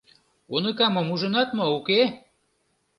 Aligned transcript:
Уныкамым 0.53 1.07
ужынат 1.13 1.49
мо, 1.57 1.65
уке? 1.77 2.01